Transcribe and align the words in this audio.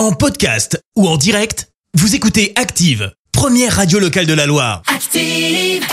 En 0.00 0.12
podcast 0.12 0.82
ou 0.96 1.06
en 1.06 1.18
direct, 1.18 1.68
vous 1.92 2.14
écoutez 2.14 2.54
Active, 2.56 3.12
première 3.32 3.76
radio 3.76 3.98
locale 3.98 4.24
de 4.24 4.32
la 4.32 4.46
Loire. 4.46 4.80
Active. 4.86 5.84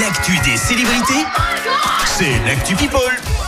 L'actu 0.00 0.32
des 0.42 0.56
célébrités, 0.56 1.22
c'est 2.06 2.30
l'actu 2.46 2.74
People. 2.76 2.98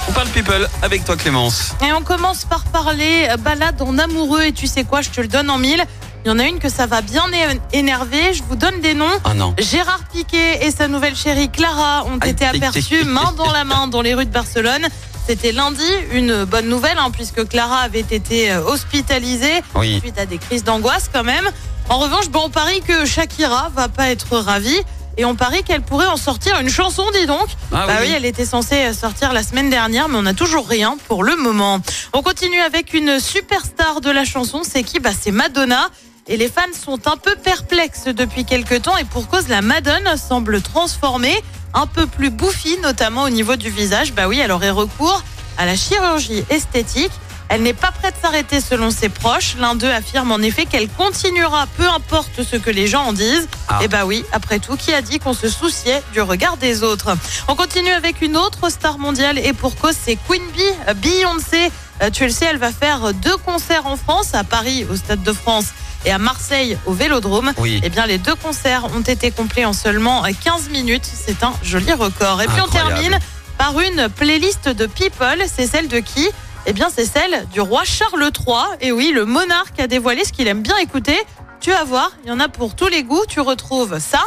On 0.06 0.12
parle 0.12 0.29
people 0.29 0.69
avec 0.82 1.06
toi 1.06 1.17
Clémence. 1.17 1.72
Et 1.82 1.90
on 1.95 2.03
commence 2.03 2.45
par 2.45 2.64
parler 2.67 3.29
balade 3.38 3.80
en 3.80 3.96
amoureux 3.96 4.43
et 4.43 4.53
tu 4.53 4.67
sais 4.67 4.85
quoi, 4.85 5.01
je 5.01 5.09
te 5.09 5.22
le 5.22 5.29
donne 5.29 5.48
en 5.48 5.56
mille. 5.56 5.82
Il 6.27 6.29
y 6.29 6.31
en 6.31 6.39
a 6.39 6.45
une 6.45 6.59
que 6.59 6.69
ça 6.69 6.85
va 6.85 7.01
bien 7.01 7.25
énerver, 7.73 8.35
je 8.35 8.43
vous 8.43 8.57
donne 8.57 8.83
des 8.83 8.93
noms. 8.93 9.09
Ah 9.25 9.33
non. 9.33 9.55
Gérard 9.59 10.05
Piquet 10.13 10.67
et 10.67 10.71
sa 10.71 10.87
nouvelle 10.87 11.17
chérie 11.17 11.49
Clara 11.49 12.05
ont 12.05 12.19
Aïe, 12.21 12.33
été 12.33 12.45
aïe, 12.45 12.59
aperçus 12.59 12.99
aïe. 13.01 13.05
main 13.07 13.33
dans 13.39 13.51
la 13.51 13.65
main 13.65 13.87
dans 13.87 14.03
les 14.03 14.13
rues 14.13 14.27
de 14.27 14.31
Barcelone. 14.31 14.87
C'était 15.27 15.53
lundi, 15.53 15.83
une 16.12 16.45
bonne 16.45 16.69
nouvelle 16.69 16.98
hein, 16.98 17.11
puisque 17.11 17.48
Clara 17.48 17.79
avait 17.79 18.01
été 18.01 18.51
euh, 18.52 18.62
hospitalisée 18.62 19.62
Oui. 19.75 19.98
suite 20.01 20.19
à 20.19 20.27
des 20.27 20.37
crises 20.39 20.65
d'angoisse 20.65 21.09
quand 21.12 21.25
même. 21.25 21.48
En 21.89 21.98
revanche, 21.98 22.29
bon, 22.29 22.43
on 22.45 22.51
parie 22.51 22.83
que 22.83 23.05
Shakira 23.07 23.71
va 23.75 23.89
pas 23.89 24.11
être 24.11 24.37
ravie 24.37 24.81
et 25.17 25.25
on 25.25 25.34
parie 25.34 25.62
qu'elle 25.62 25.81
pourrait 25.81 26.07
en 26.09 26.17
sortir 26.17 26.59
une 26.61 26.69
chanson, 26.69 27.05
dis 27.19 27.27
donc. 27.27 27.47
Ah 27.73 27.87
bah 27.87 27.95
oui. 28.01 28.09
oui, 28.09 28.12
elle 28.17 28.25
était 28.27 28.45
censée 28.45 28.93
sortir 28.93 29.33
la 29.33 29.43
semaine 29.43 29.71
dernière, 29.71 30.09
mais 30.09 30.17
on 30.19 30.23
n'a 30.23 30.34
toujours 30.34 30.69
rien 30.69 30.97
pour 31.09 31.25
le 31.25 31.37
moment. 31.37 31.81
On 32.12 32.23
continue 32.23 32.61
avec 32.61 32.93
une 32.93 33.19
superstar 33.20 34.01
de 34.03 34.11
la 34.11 34.25
chanson. 34.25 34.62
C'est 34.62 34.83
qui? 34.83 34.98
Bah 35.01 35.11
c'est 35.19 35.31
Madonna. 35.31 35.89
Et 36.27 36.37
les 36.39 36.48
fans 36.48 36.62
sont 36.73 37.06
un 37.06 37.17
peu 37.19 37.34
perplexes 37.37 38.06
depuis 38.06 38.45
quelques 38.47 38.81
temps 38.83 38.97
et 38.97 39.05
pour 39.05 39.29
cause 39.29 39.48
la 39.48 39.61
Madonna 39.61 40.17
semble 40.17 40.62
transformée, 40.62 41.39
un 41.74 41.87
peu 41.87 42.06
plus 42.06 42.30
bouffie, 42.30 42.78
notamment 42.83 43.23
au 43.24 43.30
niveau 43.30 43.56
du 43.56 43.70
visage. 43.70 44.12
Bah 44.12 44.28
oui, 44.28 44.38
elle 44.38 44.52
aurait 44.52 44.70
recours 44.70 45.23
à 45.59 45.66
la 45.66 45.77
chirurgie 45.77 46.45
esthétique. 46.50 47.12
Elle 47.50 47.62
n'est 47.62 47.74
pas 47.74 47.91
prête 47.91 48.14
de 48.16 48.20
s'arrêter 48.23 48.60
selon 48.60 48.91
ses 48.91 49.10
proches. 49.10 49.56
L'un 49.59 49.74
d'eux 49.74 49.91
affirme 49.91 50.33
en 50.33 50.38
effet 50.38 50.64
qu'elle 50.64 50.88
continuera, 50.88 51.66
peu 51.77 51.87
importe 51.87 52.42
ce 52.42 52.56
que 52.56 52.70
les 52.70 52.87
gens 52.87 53.05
en 53.05 53.12
disent. 53.12 53.48
Ah. 53.69 53.80
Et 53.83 53.88
bah 53.88 54.06
oui, 54.06 54.25
après 54.33 54.58
tout, 54.61 54.77
qui 54.77 54.94
a 54.94 55.03
dit 55.03 55.19
qu'on 55.19 55.34
se 55.34 55.48
souciait 55.48 56.03
du 56.12 56.22
regard 56.22 56.56
des 56.56 56.83
autres? 56.83 57.14
On 57.47 57.55
continue 57.55 57.92
avec 57.92 58.22
une 58.22 58.36
autre 58.38 58.70
star 58.70 58.98
mondiale 58.98 59.38
et 59.38 59.53
pour 59.53 59.77
cause, 59.77 59.94
c'est 60.03 60.16
Queen 60.27 60.42
Bee, 60.56 60.94
Beyoncé. 60.97 61.70
Euh, 62.03 62.11
Tu 62.11 62.25
le 62.25 62.31
sais, 62.31 62.47
elle 62.47 62.56
va 62.56 62.72
faire 62.72 63.12
deux 63.12 63.36
concerts 63.36 63.86
en 63.86 63.97
France, 63.97 64.34
à 64.34 64.42
Paris 64.42 64.86
au 64.91 64.97
Stade 64.97 65.22
de 65.22 65.33
France 65.33 65.66
et 66.05 66.10
à 66.12 66.19
Marseille 66.19 66.78
au 66.86 66.92
Vélodrome. 66.92 67.52
Oui. 67.58 67.80
Eh 67.83 67.88
bien, 67.88 68.06
les 68.06 68.19
deux 68.19 68.34
concerts 68.34 68.84
ont 68.97 69.00
été 69.00 69.30
complets 69.30 69.64
en 69.64 69.72
seulement 69.72 70.22
15 70.22 70.69
minutes. 70.70 71.05
C'est 71.05 71.42
un 71.42 71.52
joli 71.62 71.92
record. 71.92 72.42
Et 72.42 72.47
puis 72.47 72.60
on 72.62 72.69
termine 72.69 73.19
par 73.58 73.78
une 73.80 74.08
playlist 74.08 74.69
de 74.69 74.86
People. 74.86 75.44
C'est 75.47 75.66
celle 75.66 75.88
de 75.88 75.98
qui? 75.98 76.28
Eh 76.66 76.72
bien, 76.72 76.88
c'est 76.94 77.05
celle 77.06 77.47
du 77.52 77.60
roi 77.60 77.82
Charles 77.84 78.22
III. 78.22 78.56
Et 78.80 78.92
oui, 78.92 79.12
le 79.14 79.25
monarque 79.27 79.78
a 79.80 79.86
dévoilé 79.86 80.25
ce 80.25 80.32
qu'il 80.32 80.48
aime 80.48 80.62
bien 80.62 80.77
écouter. 80.78 81.19
Tu 81.60 81.70
vas 81.70 81.84
voir, 81.84 82.10
il 82.25 82.28
y 82.28 82.32
en 82.32 82.41
a 82.41 82.48
pour 82.48 82.75
tous 82.75 82.88
les 82.88 83.02
goûts. 83.02 83.25
Tu 83.28 83.41
retrouves 83.41 83.98
ça. 83.98 84.22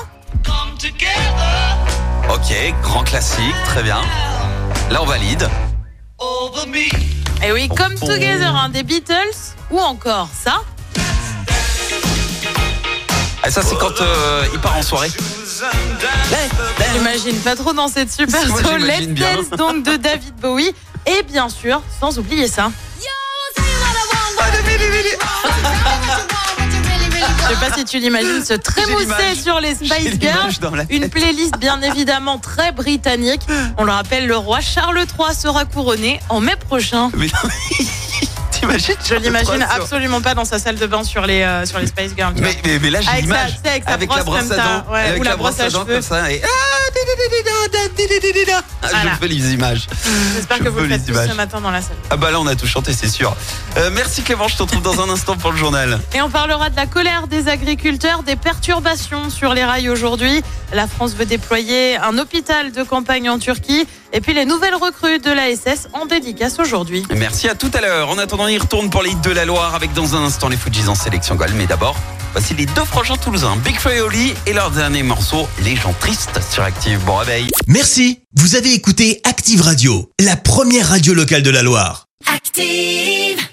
Ok, 2.30 2.53
grand 2.81 3.03
classique, 3.03 3.55
très 3.66 3.83
bien. 3.83 4.02
Là 4.92 5.02
on 5.02 5.05
valide. 5.05 5.50
Et 7.44 7.52
oui, 7.52 7.70
Come 7.70 7.94
Oh. 8.02 8.05
Together, 8.08 8.55
hein, 8.55 8.70
des 8.70 8.83
Beatles. 8.83 9.14
Ou 9.72 9.80
encore 9.80 10.30
ça. 10.33 10.61
Et 13.48 13.52
ça 13.52 13.62
c'est 13.62 13.78
quand 13.78 14.02
euh, 14.02 14.44
il 14.53 14.59
part 14.59 14.76
en 14.76 14.81
soirée. 14.81 15.09
J'imagine 16.94 17.38
pas 17.38 17.56
trop 17.56 17.72
dans 17.72 17.88
cette 17.88 18.12
super 18.12 18.45
Moi, 18.45 18.59
j'imagine 18.62 18.86
Let's 18.86 19.08
bien. 19.08 19.36
Dance 19.36 19.50
donc 19.58 19.84
de 19.84 19.95
David 19.95 20.36
Bowie. 20.36 20.73
Et 21.06 21.23
bien 21.23 21.48
sûr, 21.48 21.81
sans 22.02 22.20
oublier 22.20 22.50
ça. 22.50 22.70
Je 27.50 27.54
sais 27.54 27.70
pas 27.70 27.73
si 27.78 27.86
tu 27.86 28.00
l'imagines 28.00 28.44
se 28.44 28.54
trémousser 28.54 29.06
l'image. 29.06 29.38
sur 29.38 29.61
les 29.61 29.76
J'ai 29.82 29.86
Spice 29.86 30.20
Girls. 30.20 30.38
l'image 30.39 30.59
dans 30.59 30.76
la 30.76 30.84
Une 30.89 31.09
playlist 31.09 31.58
bien 31.58 31.82
évidemment 31.82 32.39
très 32.39 32.73
britannique. 32.73 33.42
On 33.77 33.86
le 33.86 33.92
rappelle, 33.93 34.27
le 34.27 34.36
roi 34.36 34.60
Charles 34.60 34.98
III 34.98 35.33
sera 35.33 35.64
couronné 35.64 36.20
en 36.27 36.42
mai 36.42 36.58
prochain. 36.58 37.10
Mais 37.16 37.27
non, 37.27 37.49
T'imagines 38.67 38.95
Je 39.08 39.16
l'imagine 39.16 39.67
absolument 39.76 40.22
pas 40.22 40.33
dans 40.36 40.45
sa 40.45 40.60
salle 40.60 40.76
de 40.76 40.86
bain 40.86 41.04
sur 41.04 41.26
les, 41.26 41.42
euh, 41.42 41.66
sur 41.66 41.80
les 41.80 41.88
Spice 41.88 42.14
Girls. 42.16 42.33
Mais, 42.38 42.55
mais, 42.66 42.80
mais 42.80 42.89
là 42.89 43.02
j'ai 43.02 43.10
Avec 43.10 43.23
l'image. 43.23 43.60
la 43.64 44.23
brosse 44.23 44.52
à 44.52 44.55
ça, 44.55 44.55
dents, 44.55 44.92
ouais, 44.92 45.00
avec 45.00 45.22
ou 45.22 45.23
la 45.23 45.30
la 45.32 45.36
brosse 45.38 45.55
brosse 45.55 45.60
à 45.61 45.66
à 45.66 45.70
dents 45.70 45.80
cheveux. 45.86 45.94
comme 45.94 46.02
ça 46.02 46.32
et 46.32 46.42
ah, 48.84 48.88
Voilà. 48.92 49.12
Je 49.14 49.20
fais 49.20 49.28
les 49.28 49.54
images. 49.54 49.88
J'espère 50.36 50.58
je 50.58 50.64
que 50.64 50.70
vous 50.70 50.80
le 50.80 50.88
faites 50.88 51.06
tous 51.06 51.14
ce 51.14 51.36
matin 51.36 51.62
dans 51.62 51.72
la 51.72 51.82
salle. 51.82 51.96
Ah 52.10 52.18
bah 52.18 52.32
là 52.32 52.40
on 52.40 52.48
a 52.48 52.56
tout 52.56 52.68
chanté 52.68 52.94
c'est 52.94 53.08
sûr. 53.08 53.36
Euh, 53.78 53.90
merci 53.94 54.22
Clément, 54.22 54.48
je 54.48 54.58
te 54.58 54.64
retrouve 54.64 54.82
dans 54.82 55.02
un 55.02 55.10
instant 55.10 55.36
pour 55.38 55.52
le 55.52 55.58
journal. 55.58 56.00
Et 56.14 56.22
on 56.22 56.30
parlera 56.30 56.70
de 56.70 56.76
la 56.76 56.86
colère 56.86 57.28
des 57.28 57.48
agriculteurs, 57.48 58.24
des 58.24 58.36
perturbations 58.36 59.30
sur 59.30 59.54
les 59.54 59.64
rails 59.64 59.90
aujourd'hui. 59.90 60.42
La 60.74 60.88
France 60.88 61.14
veut 61.16 61.26
déployer 61.26 61.98
un 61.98 62.18
hôpital 62.18 62.72
de 62.72 62.84
campagne 62.84 63.30
en 63.30 63.40
Turquie. 63.40 63.88
Et 64.14 64.22
puis 64.22 64.34
les 64.34 64.46
nouvelles 64.46 64.76
recrues 64.76 65.20
de 65.20 65.32
la 65.32 65.54
SS 65.56 65.90
en 65.94 66.06
dédicace 66.06 66.60
aujourd'hui. 66.60 67.04
Merci 67.16 67.50
à 67.50 67.56
tout 67.56 67.72
à 67.74 67.82
l'heure. 67.82 68.10
En 68.10 68.18
attendant, 68.18 68.48
il 68.48 68.60
retourne 68.60 68.90
pour 68.90 69.04
les 69.04 69.12
hits 69.12 69.16
de 69.24 69.32
la 69.32 69.46
Loire 69.46 69.76
avec 69.76 69.94
dans 69.94 70.16
un 70.16 70.24
instant 70.24 70.50
les 70.50 70.58
Fujis 70.58 70.88
en 70.88 70.96
sélection 70.96 71.36
Gold. 71.36 71.54
Mais 71.56 71.68
d'abord, 71.68 71.96
voici 72.39 72.53
les 72.53 72.67
deux 72.67 72.86
frangins 72.86 73.17
toulousains, 73.17 73.55
Big 73.65 73.80
Flo 73.80 73.89
et 73.89 73.99
Oli, 73.99 74.31
et 74.45 74.53
leur 74.53 74.70
dernier 74.70 75.02
morceau, 75.02 75.48
Les 75.64 75.75
gens 75.75 75.93
tristes 75.99 76.39
sur 76.52 76.61
Active. 76.61 76.99
Bon 77.03 77.15
réveil. 77.15 77.48
Merci, 77.65 78.20
vous 78.36 78.55
avez 78.55 78.73
écouté 78.73 79.21
Active 79.23 79.61
Radio, 79.61 80.11
la 80.23 80.36
première 80.36 80.89
radio 80.89 81.15
locale 81.15 81.42
de 81.42 81.49
la 81.49 81.64
Loire. 81.64 82.05
Active. 82.31 83.47